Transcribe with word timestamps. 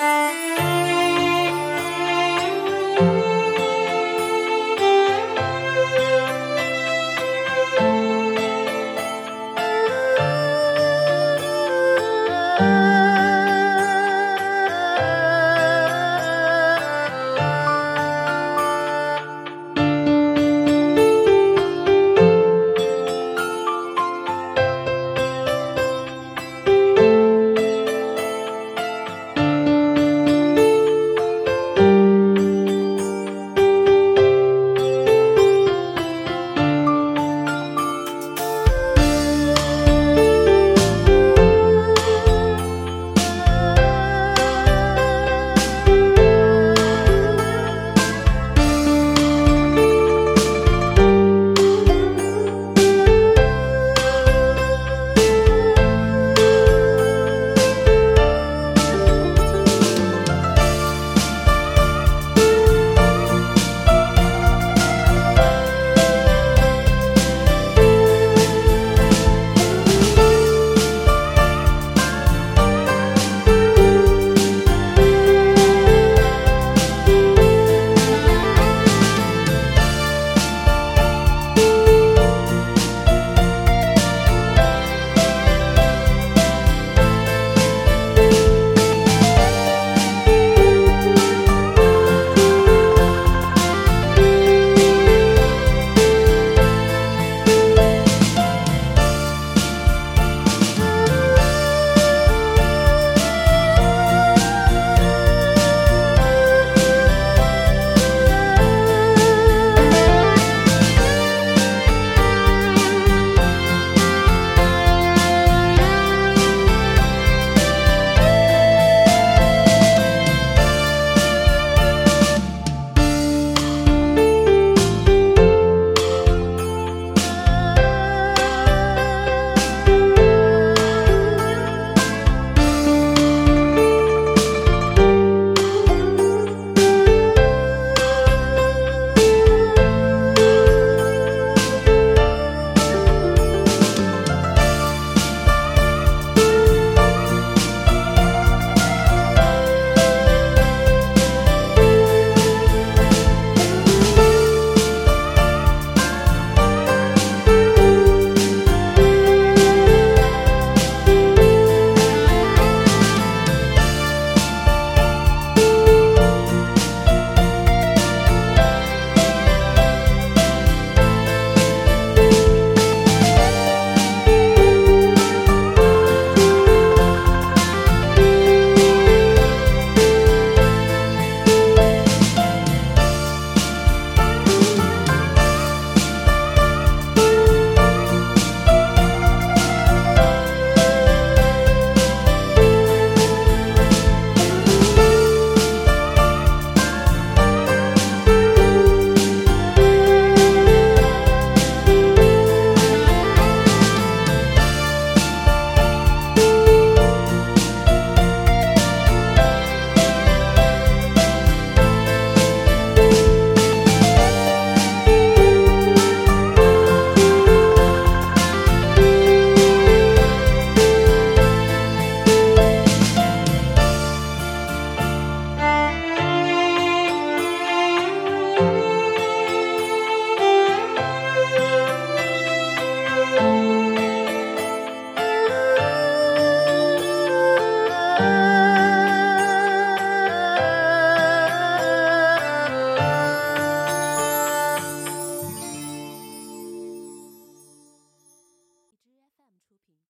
Música 0.00 0.79